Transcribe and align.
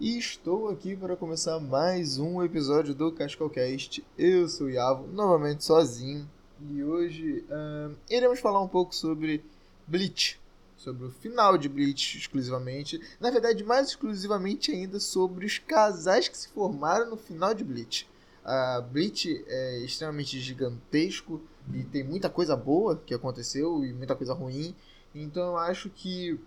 e 0.00 0.16
estou 0.16 0.70
aqui 0.70 0.96
para 0.96 1.14
começar 1.14 1.60
mais 1.60 2.16
um 2.16 2.42
episódio 2.42 2.94
do 2.94 3.12
Cascalcast. 3.12 4.02
Eu 4.16 4.48
sou 4.48 4.68
o 4.68 4.70
Iavo, 4.70 5.06
novamente 5.08 5.62
sozinho, 5.62 6.26
e 6.70 6.82
hoje 6.82 7.44
uh, 7.50 7.94
iremos 8.08 8.40
falar 8.40 8.62
um 8.62 8.66
pouco 8.66 8.94
sobre 8.94 9.44
Bleach, 9.86 10.40
sobre 10.74 11.04
o 11.04 11.10
final 11.10 11.58
de 11.58 11.68
Bleach 11.68 12.16
exclusivamente, 12.16 12.98
na 13.20 13.30
verdade, 13.30 13.62
mais 13.62 13.88
exclusivamente 13.88 14.72
ainda 14.72 14.98
sobre 14.98 15.44
os 15.44 15.58
casais 15.58 16.28
que 16.28 16.38
se 16.38 16.48
formaram 16.48 17.10
no 17.10 17.18
final 17.18 17.52
de 17.52 17.62
Bleach. 17.62 18.08
Uh, 18.42 18.80
Bleach 18.90 19.44
é 19.46 19.80
extremamente 19.80 20.40
gigantesco 20.40 21.42
e 21.74 21.84
tem 21.84 22.02
muita 22.02 22.30
coisa 22.30 22.56
boa 22.56 22.96
que 23.04 23.12
aconteceu 23.12 23.84
e 23.84 23.92
muita 23.92 24.16
coisa 24.16 24.32
ruim, 24.32 24.74
então 25.14 25.42
eu 25.48 25.58
acho 25.58 25.90
que 25.90 26.40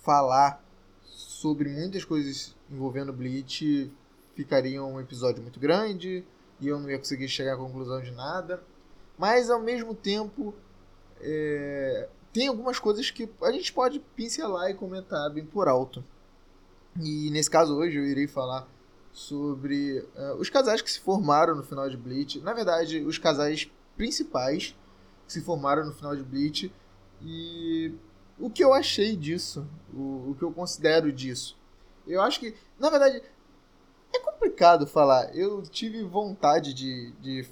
falar 0.00 0.62
sobre 1.04 1.68
muitas 1.68 2.04
coisas 2.04 2.54
envolvendo 2.70 3.12
Bleach 3.12 3.90
ficaria 4.34 4.82
um 4.82 5.00
episódio 5.00 5.42
muito 5.42 5.60
grande 5.60 6.24
e 6.60 6.68
eu 6.68 6.78
não 6.78 6.90
ia 6.90 6.98
conseguir 6.98 7.28
chegar 7.28 7.54
à 7.54 7.56
conclusão 7.56 8.00
de 8.00 8.12
nada. 8.12 8.62
Mas 9.18 9.50
ao 9.50 9.60
mesmo 9.60 9.94
tempo, 9.94 10.54
é, 11.20 12.08
tem 12.32 12.48
algumas 12.48 12.78
coisas 12.78 13.10
que 13.10 13.28
a 13.42 13.52
gente 13.52 13.72
pode 13.72 13.98
pincelar 14.16 14.70
e 14.70 14.74
comentar 14.74 15.30
bem 15.30 15.44
por 15.44 15.68
alto. 15.68 16.02
E 17.00 17.30
nesse 17.30 17.50
caso 17.50 17.76
hoje 17.76 17.96
eu 17.96 18.04
irei 18.04 18.26
falar 18.26 18.66
sobre 19.12 20.00
uh, 20.16 20.34
os 20.38 20.48
casais 20.48 20.80
que 20.80 20.90
se 20.90 21.00
formaram 21.00 21.54
no 21.54 21.62
final 21.62 21.88
de 21.88 21.96
Bleach. 21.96 22.40
Na 22.40 22.54
verdade, 22.54 23.00
os 23.00 23.18
casais 23.18 23.70
principais 23.96 24.74
que 25.26 25.32
se 25.32 25.42
formaram 25.42 25.84
no 25.84 25.92
final 25.92 26.16
de 26.16 26.22
Bleach. 26.22 26.72
E 27.20 27.94
o 28.38 28.50
que 28.50 28.64
eu 28.64 28.72
achei 28.72 29.14
disso, 29.16 29.66
o, 29.92 30.30
o 30.30 30.36
que 30.38 30.42
eu 30.42 30.52
considero 30.52 31.12
disso. 31.12 31.58
Eu 32.06 32.20
acho 32.20 32.40
que, 32.40 32.54
na 32.78 32.90
verdade, 32.90 33.22
é 34.12 34.18
complicado 34.18 34.86
falar. 34.86 35.34
Eu 35.36 35.62
tive 35.62 36.02
vontade 36.02 36.74
de, 36.74 37.12
de 37.20 37.46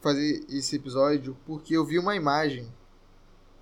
fazer 0.00 0.44
esse 0.48 0.76
episódio 0.76 1.36
porque 1.44 1.76
eu 1.76 1.84
vi 1.84 1.98
uma 1.98 2.14
imagem. 2.14 2.72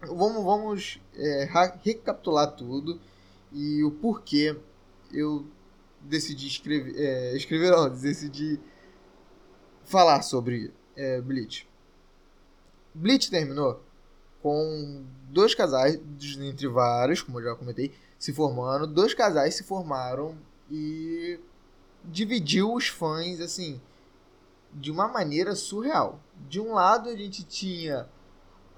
Vamos, 0.01 0.45
vamos 0.45 1.01
é, 1.15 1.49
recapitular 1.83 2.53
tudo 2.53 3.01
e 3.53 3.83
o 3.83 3.91
porquê 3.91 4.57
eu 5.13 5.47
decidi 6.01 6.47
escrever. 6.47 6.95
É, 6.97 7.37
escrever 7.37 7.71
não, 7.71 7.89
decidi 7.89 8.61
falar 9.85 10.23
sobre 10.23 10.73
é, 10.97 11.21
Bleach. 11.21 11.69
Bleach 12.95 13.31
terminou 13.31 13.83
com 14.43 15.05
dois 15.31 15.55
casais, 15.55 15.99
entre 16.39 16.69
vários, 16.69 17.23
como 17.23 17.41
eu 17.41 17.45
já 17.45 17.55
comentei, 17.55 17.93
se 18.25 18.33
formando. 18.33 18.87
Dois 18.87 19.13
casais 19.13 19.55
se 19.55 19.65
formaram 19.65 20.35
e 20.71 21.39
dividiu 22.03 22.73
os 22.73 22.89
fãs, 22.89 23.39
assim, 23.39 23.79
de 24.73 24.91
uma 24.91 25.07
maneira 25.07 25.55
surreal. 25.55 26.19
De 26.49 26.59
um 26.59 26.73
lado, 26.73 27.11
a 27.11 27.17
gente 27.17 27.45
tinha 27.45 28.09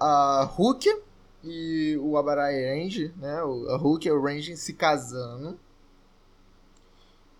a 0.00 0.42
Hulk 0.42 1.00
e 1.44 1.96
o 2.02 2.18
Abarai 2.18 2.54
Range, 2.54 3.14
né? 3.16 3.38
A 3.38 3.76
Hulk 3.76 4.08
e 4.08 4.10
o 4.10 4.20
Range 4.20 4.56
se 4.56 4.72
casando. 4.72 5.56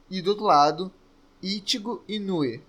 E 0.09 0.23
do 0.23 0.31
outro 0.31 0.45
lado, 0.45 0.93
Ichigo 1.43 2.05
e. 2.09 2.61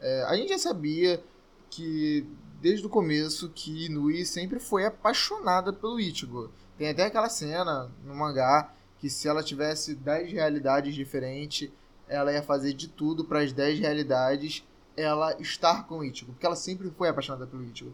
É, 0.00 0.22
a 0.24 0.36
gente 0.36 0.50
já 0.50 0.58
sabia 0.58 1.24
que 1.70 2.28
desde 2.60 2.86
o 2.86 2.90
começo 2.90 3.50
que 3.50 3.86
Inui 3.86 4.24
sempre 4.24 4.58
foi 4.58 4.84
apaixonada 4.84 5.72
pelo 5.72 6.00
Ichigo. 6.00 6.50
Tem 6.78 6.88
até 6.88 7.04
aquela 7.04 7.28
cena 7.28 7.90
no 8.04 8.14
mangá 8.14 8.72
que 8.98 9.10
se 9.10 9.28
ela 9.28 9.42
tivesse 9.42 9.94
10 9.94 10.32
realidades 10.32 10.94
diferentes, 10.94 11.70
ela 12.08 12.32
ia 12.32 12.42
fazer 12.42 12.72
de 12.72 12.88
tudo 12.88 13.24
para 13.24 13.40
as 13.40 13.52
10 13.52 13.78
realidades 13.80 14.64
ela 14.96 15.38
estar 15.40 15.86
com 15.86 15.98
o 15.98 16.04
Ichigo, 16.04 16.32
porque 16.32 16.46
ela 16.46 16.56
sempre 16.56 16.90
foi 16.90 17.08
apaixonada 17.08 17.46
pelo 17.46 17.64
Ichigo. 17.64 17.92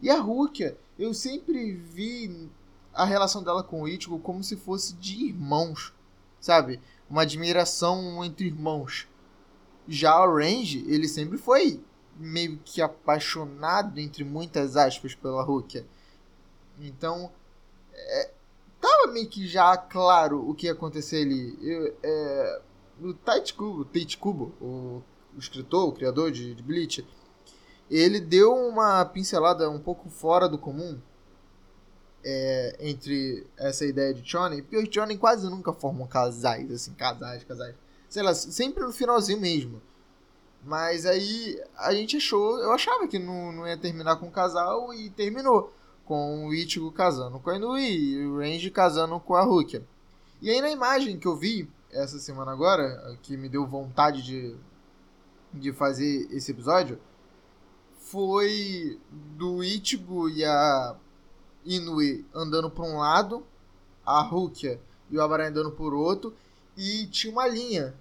E 0.00 0.08
a 0.08 0.18
Rukia, 0.18 0.78
eu 0.98 1.12
sempre 1.12 1.72
vi 1.72 2.48
a 2.94 3.04
relação 3.04 3.42
dela 3.42 3.62
com 3.62 3.82
o 3.82 3.88
Ichigo 3.88 4.18
como 4.18 4.42
se 4.42 4.56
fosse 4.56 4.94
de 4.94 5.26
irmãos, 5.26 5.92
sabe? 6.40 6.80
Uma 7.10 7.22
admiração 7.22 8.24
entre 8.24 8.46
irmãos. 8.46 9.06
Já 9.86 10.18
o 10.24 10.36
Range, 10.36 10.84
ele 10.88 11.08
sempre 11.08 11.36
foi 11.36 11.80
meio 12.18 12.58
que 12.64 12.82
apaixonado, 12.82 13.98
entre 13.98 14.24
muitas 14.24 14.76
aspas, 14.76 15.14
pela 15.14 15.42
Rukia. 15.42 15.86
Então, 16.80 17.30
é, 17.94 18.30
tava 18.80 19.12
meio 19.12 19.28
que 19.28 19.46
já 19.46 19.76
claro 19.76 20.48
o 20.48 20.54
que 20.54 20.66
ia 20.66 20.72
acontecer 20.72 21.22
ali. 21.22 21.56
Eu, 21.62 21.96
é, 22.02 22.60
o 23.00 23.14
Tate 23.14 23.54
Kubo, 23.54 23.84
Tate 23.84 24.18
Kubo 24.18 24.52
o, 24.60 25.02
o, 25.34 25.38
escritor, 25.38 25.88
o 25.88 25.92
criador 25.92 26.30
de, 26.30 26.54
de 26.54 26.62
Bleach, 26.62 27.06
ele 27.90 28.20
deu 28.20 28.54
uma 28.54 29.04
pincelada 29.04 29.70
um 29.70 29.78
pouco 29.78 30.10
fora 30.10 30.48
do 30.48 30.58
comum 30.58 31.00
é, 32.24 32.76
entre 32.80 33.46
essa 33.56 33.86
ideia 33.86 34.12
de 34.12 34.28
Shonen, 34.28 34.62
porque 34.62 34.76
os 34.76 34.88
Shonen 34.92 35.16
quase 35.16 35.48
nunca 35.48 35.72
formam 35.72 36.06
casais, 36.06 36.70
assim, 36.70 36.92
casais, 36.92 37.44
casais. 37.44 37.74
Sei 38.08 38.22
lá, 38.22 38.34
sempre 38.34 38.82
no 38.82 38.92
finalzinho 38.92 39.40
mesmo. 39.40 39.80
Mas 40.68 41.06
aí 41.06 41.58
a 41.78 41.94
gente 41.94 42.18
achou, 42.18 42.58
eu 42.58 42.70
achava 42.72 43.08
que 43.08 43.18
não, 43.18 43.50
não 43.50 43.66
ia 43.66 43.78
terminar 43.78 44.16
com 44.16 44.26
o 44.26 44.30
casal 44.30 44.92
e 44.92 45.08
terminou 45.08 45.72
com 46.04 46.46
o 46.46 46.52
Ichigo 46.52 46.92
casando 46.92 47.40
com 47.40 47.48
a 47.48 47.56
Inui 47.56 47.86
e 47.86 48.26
o 48.26 48.36
Range 48.36 48.70
casando 48.70 49.18
com 49.18 49.34
a 49.34 49.40
Rukia. 49.40 49.82
E 50.42 50.50
aí 50.50 50.60
na 50.60 50.70
imagem 50.70 51.18
que 51.18 51.26
eu 51.26 51.34
vi 51.34 51.66
essa 51.90 52.18
semana 52.18 52.52
agora, 52.52 53.16
que 53.22 53.34
me 53.34 53.48
deu 53.48 53.66
vontade 53.66 54.22
de, 54.22 54.54
de 55.54 55.72
fazer 55.72 56.28
esse 56.30 56.50
episódio, 56.50 57.00
foi 57.96 59.00
do 59.38 59.64
Ichigo 59.64 60.28
e 60.28 60.44
a 60.44 60.94
Inui 61.64 62.26
andando 62.34 62.70
por 62.70 62.84
um 62.84 62.98
lado, 62.98 63.42
a 64.04 64.20
Rukia 64.20 64.78
e 65.10 65.16
o 65.16 65.22
Abarai 65.22 65.48
andando 65.48 65.70
por 65.70 65.94
outro, 65.94 66.34
e 66.76 67.06
tinha 67.06 67.32
uma 67.32 67.48
linha 67.48 67.94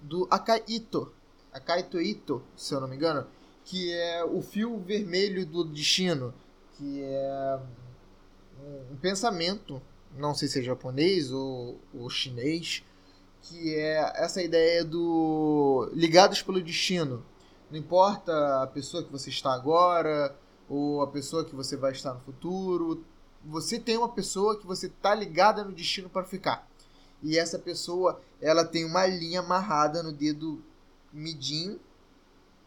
do 0.00 0.26
Akaito 0.30 1.12
Kaito 1.60 2.00
Ito, 2.00 2.42
se 2.56 2.74
eu 2.74 2.80
não 2.80 2.88
me 2.88 2.96
engano, 2.96 3.26
que 3.64 3.92
é 3.92 4.24
o 4.24 4.40
fio 4.40 4.78
vermelho 4.78 5.44
do 5.44 5.64
destino, 5.64 6.32
que 6.76 7.02
é 7.02 7.60
um 8.90 8.96
pensamento, 8.96 9.80
não 10.16 10.34
sei 10.34 10.48
se 10.48 10.60
é 10.60 10.62
japonês 10.62 11.30
ou, 11.30 11.78
ou 11.94 12.08
chinês, 12.08 12.82
que 13.42 13.74
é 13.74 14.12
essa 14.16 14.42
ideia 14.42 14.84
do 14.84 15.90
ligados 15.92 16.42
pelo 16.42 16.62
destino. 16.62 17.24
Não 17.70 17.78
importa 17.78 18.62
a 18.62 18.66
pessoa 18.66 19.02
que 19.02 19.12
você 19.12 19.30
está 19.30 19.52
agora 19.52 20.34
ou 20.68 21.02
a 21.02 21.06
pessoa 21.06 21.44
que 21.44 21.54
você 21.54 21.76
vai 21.76 21.92
estar 21.92 22.14
no 22.14 22.20
futuro, 22.20 23.04
você 23.44 23.78
tem 23.78 23.96
uma 23.96 24.08
pessoa 24.08 24.58
que 24.58 24.66
você 24.66 24.86
está 24.86 25.14
ligada 25.14 25.64
no 25.64 25.72
destino 25.72 26.08
para 26.08 26.24
ficar. 26.24 26.68
E 27.22 27.38
essa 27.38 27.58
pessoa, 27.58 28.20
ela 28.40 28.64
tem 28.64 28.84
uma 28.84 29.06
linha 29.06 29.40
amarrada 29.40 30.02
no 30.02 30.12
dedo 30.12 30.62
midinho. 31.12 31.78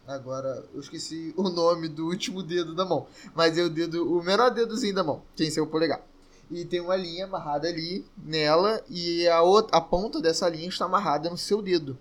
Agora, 0.08 0.66
eu 0.74 0.80
esqueci 0.80 1.34
o 1.38 1.44
nome 1.50 1.88
do 1.88 2.08
último 2.08 2.42
dedo 2.42 2.74
da 2.74 2.86
mão. 2.86 3.08
Mas 3.36 3.58
é 3.58 3.64
o 3.64 3.70
dedo, 3.70 4.18
o 4.18 4.24
menor 4.24 4.50
dedozinho 4.50 4.96
da 4.96 5.04
mão, 5.04 5.22
sem 5.36 5.50
ser 5.50 5.62
o 5.62 5.68
polegar. 5.68 6.02
E 6.50 6.66
tem 6.66 6.82
uma 6.82 6.96
linha 6.96 7.26
amarrada 7.26 7.68
ali 7.68 8.06
nela 8.18 8.84
e 8.90 9.26
a, 9.28 9.42
outra, 9.42 9.78
a 9.78 9.80
ponta 9.80 10.20
dessa 10.20 10.50
linha 10.50 10.68
está 10.68 10.86
amarrada 10.86 11.30
no 11.30 11.38
seu 11.38 11.62
dedo. 11.62 11.98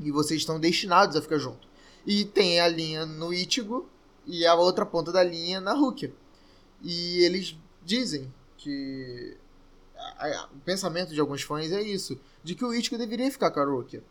E 0.00 0.10
vocês 0.10 0.40
estão 0.40 0.58
destinados 0.58 1.14
a 1.14 1.22
ficar 1.22 1.38
junto. 1.38 1.68
E 2.04 2.24
tem 2.24 2.60
a 2.60 2.66
linha 2.66 3.06
no 3.06 3.32
Ichigo 3.32 3.88
e 4.26 4.44
a 4.44 4.54
outra 4.54 4.84
ponta 4.84 5.12
da 5.12 5.22
linha 5.22 5.60
na 5.60 5.74
Rukia. 5.74 6.12
E 6.82 7.22
eles 7.22 7.56
dizem 7.84 8.32
que 8.56 9.36
o 10.52 10.58
pensamento 10.64 11.14
de 11.14 11.20
alguns 11.20 11.42
fãs 11.42 11.70
é 11.70 11.80
isso, 11.80 12.18
de 12.42 12.56
que 12.56 12.64
o 12.64 12.74
Ichigo 12.74 12.98
deveria 12.98 13.30
ficar 13.30 13.50
com 13.52 13.60
a 13.60 13.64
Rukia. 13.64 14.02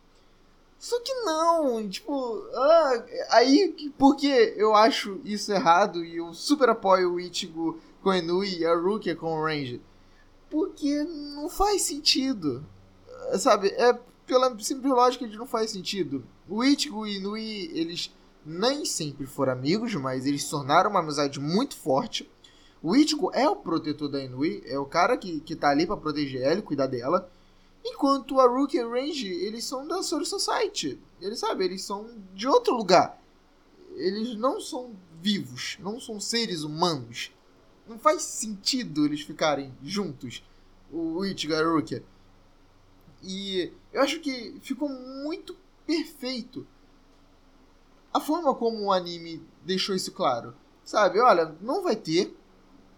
Só 0.82 1.00
que 1.00 1.14
não, 1.24 1.88
tipo, 1.88 2.44
ah, 2.56 3.06
aí 3.30 3.94
porque 4.00 4.56
eu 4.58 4.74
acho 4.76 5.22
isso 5.24 5.54
errado 5.54 6.04
e 6.04 6.18
eu 6.18 6.34
super 6.34 6.70
apoio 6.70 7.14
o 7.14 7.20
Ichigo 7.20 7.80
com 8.02 8.10
a 8.10 8.18
Inui 8.18 8.58
e 8.58 8.66
a 8.66 8.76
Rukia 8.76 9.16
com 9.16 9.32
o 9.32 9.46
Range. 9.46 9.80
Porque 10.50 11.04
não 11.04 11.48
faz 11.48 11.84
sentido. 11.84 12.66
Sabe, 13.38 13.68
é 13.68 13.94
pela 14.26 14.58
simples 14.58 14.92
lógica 14.92 15.28
de 15.28 15.38
não 15.38 15.46
faz 15.46 15.70
sentido. 15.70 16.26
O 16.50 16.64
Ichigo 16.64 17.06
e 17.06 17.18
Inui, 17.18 17.70
eles 17.76 18.12
nem 18.44 18.84
sempre 18.84 19.28
foram 19.28 19.54
amigos, 19.54 19.94
mas 19.94 20.26
eles 20.26 20.50
tornaram 20.50 20.90
uma 20.90 21.02
amizade 21.02 21.40
muito 21.40 21.76
forte. 21.76 22.28
O 22.82 22.96
Ichigo 22.96 23.30
é 23.36 23.48
o 23.48 23.56
protetor 23.56 24.10
da 24.10 24.20
Inui, 24.20 24.64
é 24.66 24.80
o 24.80 24.86
cara 24.88 25.16
que, 25.16 25.42
que 25.42 25.56
tá 25.56 25.70
ali 25.70 25.86
para 25.86 25.96
proteger 25.96 26.42
ela 26.42 26.58
e 26.58 26.64
cuidar 26.64 26.88
dela. 26.88 27.30
Enquanto 27.84 28.40
a 28.40 28.48
Rookie 28.48 28.78
e 28.78 28.84
Range, 28.84 29.28
eles 29.28 29.66
são 29.66 29.88
da 29.88 30.04
Soul 30.04 30.26
Society. 30.26 31.00
Eles, 31.20 31.40
sabe, 31.40 31.66
eles 31.66 31.84
são 31.84 32.10
de 32.34 32.48
outro 32.48 32.76
lugar. 32.76 33.20
Eles 33.96 34.36
não 34.36 34.60
são 34.60 34.96
vivos, 35.20 35.78
não 35.80 36.00
são 36.00 36.20
seres 36.20 36.64
humanos. 36.64 37.32
Não 37.88 37.98
faz 37.98 38.22
sentido 38.22 39.06
eles 39.06 39.22
ficarem 39.22 39.74
juntos, 39.84 40.44
o 40.92 41.26
Ichigo 41.26 41.54
e 41.54 41.56
a 41.56 41.64
Rukia. 41.64 42.04
E 43.24 43.74
eu 43.92 44.02
acho 44.02 44.20
que 44.20 44.58
ficou 44.62 44.90
muito 44.90 45.56
perfeito 45.86 46.66
a 48.14 48.20
forma 48.20 48.54
como 48.54 48.86
o 48.86 48.92
anime 48.92 49.42
deixou 49.64 49.96
isso 49.96 50.12
claro. 50.12 50.54
Sabe, 50.84 51.20
olha, 51.20 51.56
não 51.62 51.82
vai 51.82 51.96
ter, 51.96 52.36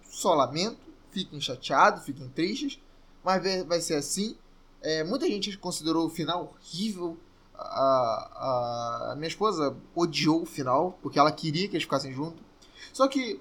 só 0.04 0.34
lamento, 0.34 0.80
fiquem 1.12 1.40
chateados, 1.40 2.04
fiquem 2.04 2.30
tristes, 2.30 2.80
mas 3.24 3.44
vai 3.66 3.80
ser 3.80 3.96
assim. 3.96 4.36
É, 4.84 5.02
muita 5.02 5.26
gente 5.28 5.58
considerou 5.58 6.06
o 6.06 6.10
final 6.10 6.54
horrível. 6.54 7.18
A, 7.56 9.12
a, 9.12 9.16
minha 9.16 9.30
esposa 9.30 9.78
odiou 9.96 10.42
o 10.42 10.46
final, 10.46 11.00
porque 11.02 11.18
ela 11.18 11.32
queria 11.32 11.70
que 11.70 11.76
eles 11.76 11.84
ficassem 11.84 12.12
juntos. 12.14 12.44
Só 12.92 13.08
que 13.08 13.40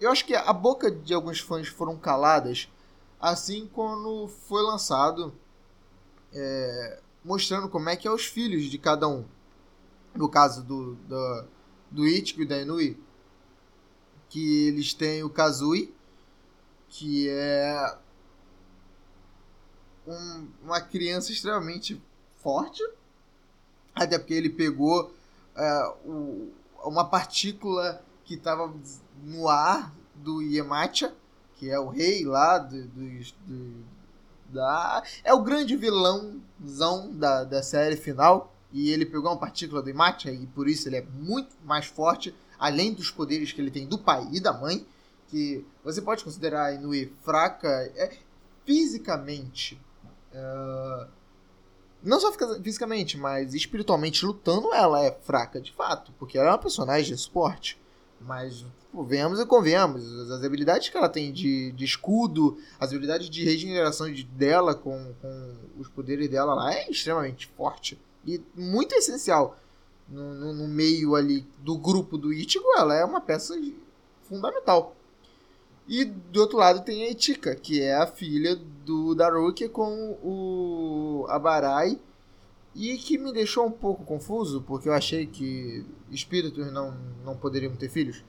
eu 0.00 0.10
acho 0.10 0.24
que 0.26 0.34
a 0.34 0.52
boca 0.52 0.90
de 0.90 1.14
alguns 1.14 1.38
fãs 1.38 1.68
foram 1.68 1.96
caladas 1.96 2.68
assim 3.20 3.68
quando 3.72 4.26
foi 4.26 4.62
lançado, 4.62 5.32
é, 6.32 7.00
mostrando 7.24 7.68
como 7.68 7.88
é 7.88 7.94
que 7.94 8.08
é 8.08 8.10
os 8.10 8.24
filhos 8.24 8.64
de 8.64 8.78
cada 8.78 9.06
um. 9.06 9.24
No 10.14 10.28
caso 10.28 10.64
do, 10.64 10.96
do, 10.96 11.44
do 11.90 12.06
Ichigo 12.06 12.42
e 12.42 12.46
da 12.46 12.60
Inui, 12.60 12.98
que 14.28 14.66
eles 14.66 14.92
têm 14.94 15.22
o 15.22 15.30
Kazui, 15.30 15.94
que 16.88 17.28
é 17.28 17.98
um, 20.10 20.48
uma 20.64 20.80
criança 20.80 21.32
extremamente 21.32 22.00
forte, 22.42 22.82
até 23.94 24.18
porque 24.18 24.34
ele 24.34 24.50
pegou 24.50 25.14
é, 25.56 25.94
o, 26.04 26.52
uma 26.84 27.04
partícula 27.04 28.02
que 28.24 28.34
estava 28.34 28.72
no 29.22 29.48
ar 29.48 29.94
do 30.14 30.42
Yemacha, 30.42 31.14
que 31.56 31.70
é 31.70 31.78
o 31.78 31.88
rei 31.88 32.24
lá 32.24 32.58
do, 32.58 32.82
do, 32.88 33.24
do, 33.46 33.84
da 34.48 35.02
é 35.22 35.32
o 35.32 35.42
grande 35.42 35.76
vilãozão 35.76 37.12
da, 37.12 37.44
da 37.44 37.62
série 37.62 37.96
final 37.96 38.52
e 38.72 38.90
ele 38.90 39.04
pegou 39.04 39.30
uma 39.30 39.38
partícula 39.38 39.82
do 39.82 39.88
Yemacha 39.88 40.30
e 40.30 40.46
por 40.46 40.68
isso 40.68 40.88
ele 40.88 40.96
é 40.96 41.02
muito 41.02 41.56
mais 41.64 41.86
forte, 41.86 42.34
além 42.58 42.92
dos 42.94 43.10
poderes 43.10 43.52
que 43.52 43.60
ele 43.60 43.70
tem 43.70 43.86
do 43.86 43.98
pai 43.98 44.26
e 44.32 44.40
da 44.40 44.52
mãe, 44.52 44.86
que 45.28 45.64
você 45.84 46.02
pode 46.02 46.24
considerar 46.24 46.66
a 46.66 46.72
Inui 46.72 47.12
fraca 47.22 47.68
é, 47.96 48.16
fisicamente. 48.64 49.80
Uh, 50.32 51.08
não 52.02 52.18
só 52.18 52.32
fisicamente, 52.62 53.18
mas 53.18 53.54
espiritualmente 53.54 54.24
lutando, 54.24 54.72
ela 54.72 55.04
é 55.04 55.12
fraca 55.22 55.60
de 55.60 55.72
fato, 55.72 56.12
porque 56.18 56.38
ela 56.38 56.48
é 56.48 56.50
uma 56.52 56.58
personagem 56.58 57.14
de 57.14 57.20
esporte. 57.20 57.78
Mas, 58.20 58.64
pô, 58.92 59.06
e 59.10 59.46
convenhamos, 59.46 60.30
as 60.30 60.44
habilidades 60.44 60.88
que 60.88 60.96
ela 60.96 61.08
tem 61.08 61.32
de, 61.32 61.72
de 61.72 61.84
escudo, 61.84 62.58
as 62.78 62.90
habilidades 62.90 63.30
de 63.30 63.44
regeneração 63.44 64.12
de, 64.12 64.24
dela 64.24 64.74
com, 64.74 65.14
com 65.20 65.56
os 65.78 65.88
poderes 65.88 66.28
dela 66.28 66.54
lá 66.54 66.72
é 66.72 66.90
extremamente 66.90 67.46
forte. 67.56 67.98
E 68.26 68.40
muito 68.54 68.94
essencial. 68.94 69.56
No, 70.08 70.34
no, 70.34 70.52
no 70.52 70.68
meio 70.68 71.14
ali 71.14 71.46
do 71.58 71.78
grupo 71.78 72.18
do 72.18 72.32
Ichigo, 72.32 72.66
ela 72.76 72.94
é 72.94 73.04
uma 73.04 73.20
peça 73.20 73.54
fundamental. 74.24 74.96
E 75.90 76.04
do 76.04 76.42
outro 76.42 76.56
lado 76.56 76.84
tem 76.84 77.02
a 77.02 77.10
Etika, 77.10 77.52
que 77.56 77.82
é 77.82 77.96
a 77.96 78.06
filha 78.06 78.54
do 78.54 79.12
Daruki 79.12 79.68
com 79.68 80.16
o 80.22 81.26
Abarai. 81.28 81.98
E 82.76 82.96
que 82.96 83.18
me 83.18 83.32
deixou 83.32 83.66
um 83.66 83.72
pouco 83.72 84.04
confuso, 84.04 84.62
porque 84.62 84.88
eu 84.88 84.92
achei 84.92 85.26
que 85.26 85.84
espíritos 86.08 86.72
não, 86.72 86.96
não 87.24 87.36
poderiam 87.36 87.74
ter 87.74 87.88
filhos. 87.88 88.24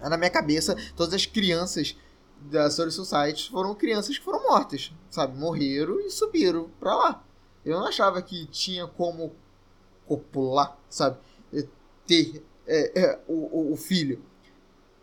Na 0.00 0.16
minha 0.16 0.30
cabeça, 0.30 0.74
todas 0.96 1.12
as 1.12 1.26
crianças 1.26 1.94
da 2.40 2.70
Soul 2.70 2.90
Society 2.90 3.50
foram 3.50 3.74
crianças 3.74 4.16
que 4.16 4.24
foram 4.24 4.48
mortas, 4.48 4.90
sabe? 5.10 5.38
Morreram 5.38 6.00
e 6.00 6.10
subiram 6.10 6.70
pra 6.80 6.94
lá. 6.94 7.24
Eu 7.66 7.78
não 7.78 7.86
achava 7.86 8.22
que 8.22 8.46
tinha 8.46 8.86
como 8.86 9.34
copular, 10.06 10.78
sabe? 10.88 11.18
Ter 12.06 12.42
é, 12.66 12.98
é, 12.98 13.20
o, 13.28 13.72
o 13.72 13.76
filho. 13.76 14.22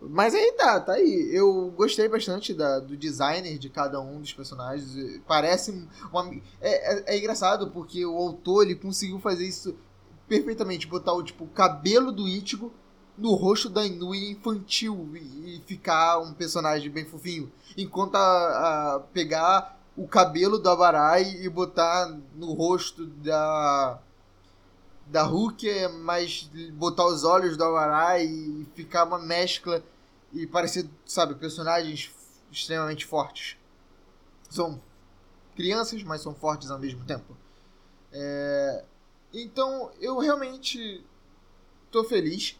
Mas 0.09 0.33
aí 0.35 0.51
tá, 0.53 0.79
tá 0.79 0.93
aí. 0.93 1.29
Eu 1.31 1.71
gostei 1.75 2.07
bastante 2.07 2.53
da, 2.53 2.79
do 2.79 2.97
designer 2.97 3.57
de 3.57 3.69
cada 3.69 3.99
um 3.99 4.19
dos 4.19 4.33
personagens. 4.33 5.21
Parece 5.27 5.87
uma. 6.11 6.31
É, 6.61 6.93
é, 6.93 7.03
é, 7.15 7.17
engraçado 7.17 7.69
porque 7.71 8.05
o 8.05 8.17
autor 8.17 8.63
ele 8.63 8.75
conseguiu 8.75 9.19
fazer 9.19 9.45
isso 9.45 9.75
perfeitamente. 10.27 10.87
Botar 10.87 11.13
o 11.13 11.23
tipo, 11.23 11.45
cabelo 11.47 12.11
do 12.11 12.27
Ichigo 12.27 12.71
no 13.17 13.33
rosto 13.35 13.69
da 13.69 13.85
Inui 13.85 14.31
infantil 14.31 15.11
e, 15.15 15.57
e 15.57 15.61
ficar 15.65 16.19
um 16.19 16.33
personagem 16.33 16.89
bem 16.89 17.05
fofinho. 17.05 17.51
Enquanto 17.77 18.15
a, 18.15 18.95
a 18.95 18.99
pegar 19.13 19.79
o 19.95 20.07
cabelo 20.07 20.57
do 20.57 20.69
Abarai 20.69 21.23
e 21.41 21.47
botar 21.47 22.07
no 22.35 22.53
rosto 22.53 23.05
da 23.05 23.99
da 25.05 25.23
Hulk, 25.23 25.67
mas 25.99 26.49
botar 26.73 27.05
os 27.05 27.23
olhos 27.23 27.57
do 27.57 27.63
Abarai 27.63 28.25
e 28.25 28.65
ficar 28.73 29.03
uma 29.03 29.19
mescla 29.19 29.83
e 30.33 30.47
parecer, 30.47 30.89
sabe, 31.05 31.35
personagens 31.35 32.11
extremamente 32.51 33.05
fortes. 33.05 33.57
São 34.49 34.81
crianças, 35.55 36.03
mas 36.03 36.21
são 36.21 36.33
fortes 36.33 36.71
ao 36.71 36.79
mesmo 36.79 37.05
tempo. 37.05 37.37
É... 38.11 38.83
Então, 39.33 39.91
eu 39.99 40.17
realmente 40.19 41.03
tô 41.91 42.03
feliz 42.03 42.59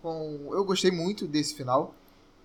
com. 0.00 0.48
Eu 0.52 0.64
gostei 0.64 0.90
muito 0.90 1.26
desse 1.26 1.54
final. 1.54 1.94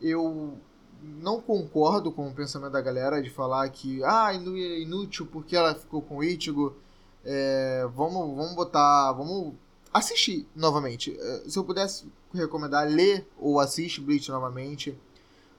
Eu 0.02 0.58
não 1.02 1.42
concordo 1.42 2.12
com 2.12 2.28
o 2.28 2.34
pensamento 2.34 2.72
da 2.72 2.82
galera 2.82 3.22
de 3.22 3.30
falar 3.30 3.70
que 3.70 4.04
ah, 4.04 4.34
é 4.34 4.82
inútil 4.82 5.26
porque 5.26 5.56
ela 5.56 5.76
ficou 5.76 6.02
com 6.02 6.18
o 6.18 6.24
Ichigo. 6.24 6.76
É... 7.24 7.86
vamos, 7.94 8.36
vamos 8.36 8.56
botar. 8.56 9.14
Vamos 9.14 9.56
assistir 9.94 10.48
novamente. 10.56 11.16
É, 11.20 11.44
se 11.48 11.58
eu 11.58 11.64
pudesse 11.64 12.06
recomendar, 12.34 12.88
ler 12.88 13.28
ou 13.38 13.60
assiste 13.60 14.02
Bleach 14.02 14.30
novamente. 14.30 14.98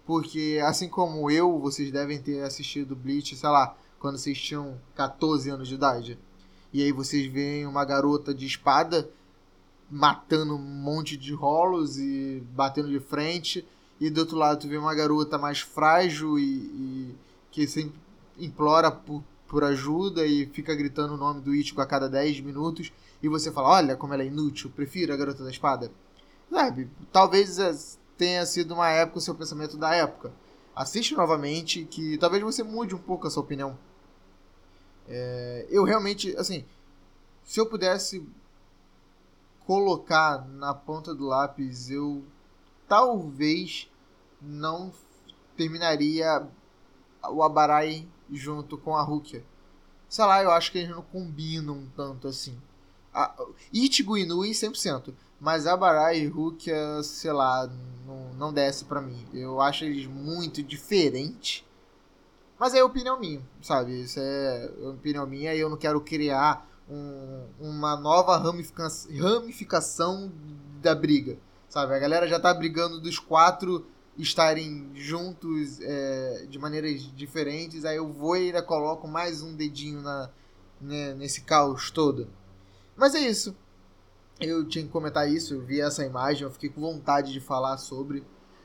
Porque, 0.05 0.61
assim 0.65 0.89
como 0.89 1.31
eu, 1.31 1.59
vocês 1.59 1.91
devem 1.91 2.21
ter 2.21 2.43
assistido 2.43 2.95
Bleach, 2.95 3.35
sei 3.37 3.49
lá, 3.49 3.77
quando 3.99 4.19
vocês 4.19 4.39
tinham 4.39 4.79
14 4.95 5.49
anos 5.49 5.69
de 5.69 5.75
idade. 5.75 6.19
E 6.73 6.83
aí 6.83 6.93
vocês 6.93 7.31
veem 7.31 7.67
uma 7.67 7.85
garota 7.85 8.35
de 8.35 8.45
espada 8.45 9.09
matando 9.91 10.57
um 10.57 10.59
monte 10.59 11.17
de 11.17 11.33
rolos 11.33 11.99
e 11.99 12.43
batendo 12.51 12.89
de 12.89 13.01
frente. 13.01 13.65
E 14.01 14.11
do 14.11 14.21
outro 14.21 14.37
lado 14.37 14.61
tu 14.61 14.69
vê 14.69 14.77
uma 14.77 14.95
garota 14.95 15.39
mais 15.39 15.61
frágil 15.61 16.39
e, 16.39 16.43
e 16.43 17.15
que 17.51 17.67
sempre 17.67 17.95
implora 18.39 18.91
por, 18.91 19.23
por 19.49 19.65
ajuda 19.65 20.27
e 20.27 20.47
fica 20.47 20.75
gritando 20.75 21.15
o 21.15 21.17
nome 21.17 21.41
do 21.41 21.55
Ichigo 21.55 21.81
a 21.81 21.87
cada 21.87 22.09
10 22.09 22.41
minutos 22.41 22.93
e 23.23 23.29
você 23.29 23.51
fala, 23.51 23.69
olha 23.69 23.97
como 23.97 24.13
ela 24.13 24.23
é 24.23 24.27
inútil, 24.27 24.71
prefiro 24.71 25.13
a 25.13 25.17
Garota 25.17 25.45
da 25.45 25.51
Espada. 25.51 25.91
Sabe, 26.51 26.91
talvez 27.13 27.59
é, 27.59 27.75
tenha 28.17 28.45
sido 28.47 28.75
uma 28.75 28.89
época 28.89 29.19
o 29.19 29.21
seu 29.21 29.35
pensamento 29.35 29.77
da 29.77 29.95
época. 29.95 30.33
Assiste 30.75 31.15
novamente 31.15 31.85
que 31.85 32.19
talvez 32.19 32.43
você 32.43 32.63
mude 32.63 32.95
um 32.95 32.99
pouco 32.99 33.27
a 33.27 33.31
sua 33.31 33.43
opinião. 33.43 33.79
É, 35.09 35.67
eu 35.71 35.85
realmente, 35.85 36.35
assim, 36.37 36.65
se 37.45 37.61
eu 37.61 37.67
pudesse 37.67 38.27
colocar 39.67 40.47
na 40.49 40.75
ponta 40.75 41.15
do 41.15 41.27
lápis, 41.27 41.91
eu 41.91 42.25
talvez 42.89 43.91
não 44.41 44.93
terminaria 45.57 46.47
o 47.31 47.43
Abarai 47.43 48.07
junto 48.31 48.77
com 48.79 48.97
a 48.97 49.03
Rukia. 49.03 49.45
Sei 50.09 50.25
lá, 50.25 50.43
eu 50.43 50.51
acho 50.51 50.71
que 50.71 50.79
eles 50.79 50.91
não 50.91 51.03
combinam 51.03 51.87
tanto 51.97 52.29
assim. 52.29 52.57
A, 53.13 53.35
Ichigo 53.73 54.17
Inui 54.17 54.51
100%. 54.51 55.15
Mas 55.41 55.67
Abarai 55.67 56.21
e 56.21 56.27
Rukia, 56.27 57.03
sei 57.03 57.33
lá, 57.33 57.69
não, 58.07 58.35
não 58.35 58.53
desce 58.53 58.85
para 58.85 59.01
mim. 59.01 59.27
Eu 59.33 59.61
acho 59.61 59.85
eles 59.85 60.07
muito 60.07 60.63
diferentes. 60.63 61.65
Mas 62.59 62.75
é 62.75 62.83
opinião 62.83 63.19
minha, 63.19 63.43
sabe? 63.61 64.03
Isso 64.03 64.19
é 64.21 64.71
opinião 64.83 65.27
minha 65.27 65.55
e 65.55 65.61
eu 65.61 65.69
não 65.69 65.77
quero 65.77 66.01
criar 66.01 66.67
um, 66.89 67.47
uma 67.59 67.97
nova 67.97 68.37
ramifica 68.37 68.89
ramificação 69.21 70.33
da 70.81 70.95
briga, 70.95 71.37
sabe? 71.69 71.95
A 71.95 71.99
galera 71.99 72.29
já 72.29 72.39
tá 72.39 72.53
brigando 72.55 73.01
dos 73.01 73.19
quatro 73.19 73.87
estarem 74.19 74.91
juntos 74.95 75.81
é, 75.81 76.47
de 76.49 76.59
maneiras 76.59 77.03
diferentes, 77.15 77.85
aí 77.85 77.97
eu 77.97 78.13
vou 78.13 78.37
e 78.37 78.47
ainda 78.47 78.63
coloco 78.63 79.09
mais 79.09 79.43
um 79.43 79.55
dedinho 79.55 80.01
na, 80.01 80.31
né, 80.81 81.15
nesse 81.15 81.41
caos 81.43 81.91
todo. 81.91 82.29
Mas 82.97 83.15
é 83.15 83.21
isso. 83.21 83.57
Eu 84.41 84.67
tinha 84.67 84.85
que 84.85 84.91
comentar 84.91 85.31
isso, 85.31 85.55
eu 85.55 85.63
vi 85.63 85.81
essa 85.81 86.05
imagem, 86.05 86.43
eu 86.43 86.51
fiquei 86.51 86.69
com 86.69 86.81
vontade 86.81 87.33
de 87.33 87.41
falar 87.41 87.79
sobre. 87.79 88.21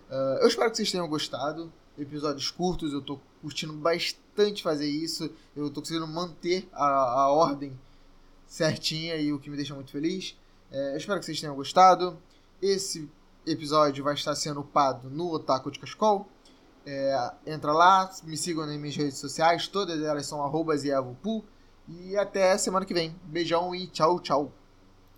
Uh, 0.09 0.41
eu 0.41 0.47
espero 0.47 0.69
que 0.69 0.77
vocês 0.77 0.91
tenham 0.91 1.07
gostado. 1.07 1.71
Episódios 1.97 2.49
curtos, 2.49 2.93
eu 2.93 3.01
tô 3.01 3.19
curtindo 3.41 3.73
bastante 3.73 4.63
fazer 4.63 4.87
isso. 4.87 5.29
Eu 5.55 5.69
tô 5.69 5.81
conseguindo 5.81 6.07
manter 6.07 6.67
a, 6.73 6.85
a 6.85 7.31
ordem 7.31 7.77
certinha 8.47 9.15
e 9.17 9.31
o 9.31 9.39
que 9.39 9.49
me 9.49 9.55
deixa 9.55 9.75
muito 9.75 9.91
feliz. 9.91 10.35
É, 10.71 10.93
eu 10.93 10.97
espero 10.97 11.19
que 11.19 11.25
vocês 11.25 11.39
tenham 11.39 11.55
gostado. 11.55 12.17
Esse 12.61 13.09
episódio 13.45 14.03
vai 14.03 14.13
estar 14.13 14.35
sendo 14.35 14.61
upado 14.61 15.09
no 15.09 15.31
Otaku 15.31 15.71
de 15.71 15.79
Cascol. 15.79 16.27
É, 16.85 17.31
entra 17.45 17.71
lá, 17.71 18.09
me 18.23 18.37
sigam 18.37 18.65
nas 18.65 18.77
minhas 18.77 18.95
redes 18.95 19.17
sociais, 19.17 19.67
todas 19.67 20.01
elas 20.01 20.25
são 20.25 20.43
arrobas 20.43 20.83
e 20.83 20.91
E 21.87 22.15
até 22.17 22.57
semana 22.57 22.85
que 22.85 22.93
vem. 22.93 23.15
Beijão 23.23 23.73
e 23.73 23.87
tchau, 23.87 24.19
tchau. 24.19 24.51